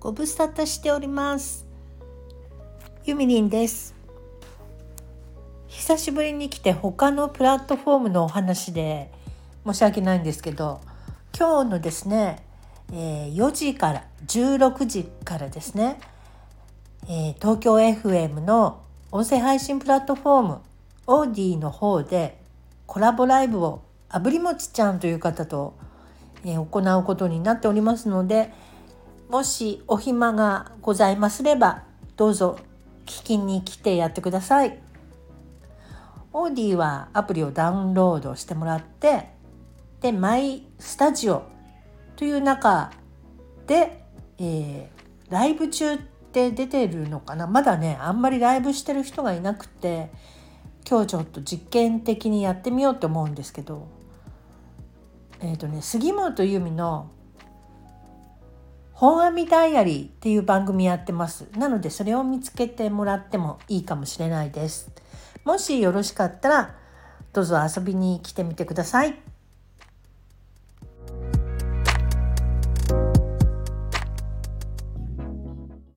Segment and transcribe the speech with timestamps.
[0.00, 1.66] ご無沙汰しております。
[3.04, 3.96] ゆみりんです。
[5.66, 9.10] 久しぶりに来て他のプラットフォームのお話で
[9.66, 10.80] 申し訳ないんですけど
[11.36, 12.44] 今日のですね、
[12.92, 15.98] えー、4時から16時からですね、
[17.08, 20.58] えー、東京 FM の音声配信プラットフォーム
[21.08, 22.40] オーディの方で
[22.86, 25.76] コラボライブをあぶりもちちゃんという方と、
[26.44, 28.52] えー、行うことになっておりますので
[29.28, 31.82] もしお暇がございますれば
[32.16, 32.58] どうぞ
[33.04, 34.78] 聞きに来てやってください。
[36.32, 39.28] オーディはアプリをダウンロードしてもらって
[40.00, 41.42] でマイスタジオ
[42.16, 42.90] という中
[43.66, 44.04] で、
[44.38, 45.98] えー、ライブ中っ
[46.32, 47.46] て出てるのかな？
[47.46, 50.10] まだねあんまりライブしてる人がいなくて
[50.88, 53.88] 今日ちょっと実験的にやってみようと思うんですけど
[55.40, 57.10] えっ、ー、とね杉本由美の
[59.00, 61.46] 本阿弥ダイアリーっていう番組やってます。
[61.56, 64.90] なのでそれを見つけてもらってもいいかもしれないです。
[65.44, 66.74] もしよろしかったら
[67.32, 69.14] どうぞ遊びに来てみてください。